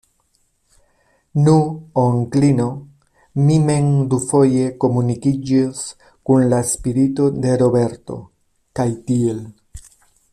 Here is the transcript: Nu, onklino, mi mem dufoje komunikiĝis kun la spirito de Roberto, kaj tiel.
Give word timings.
Nu, 1.47 1.51
onklino, 2.03 2.65
mi 3.49 3.57
mem 3.67 3.91
dufoje 4.13 4.71
komunikiĝis 4.85 5.83
kun 6.31 6.47
la 6.55 6.63
spirito 6.73 7.29
de 7.45 7.53
Roberto, 7.65 8.17
kaj 8.81 8.87
tiel. 9.11 9.45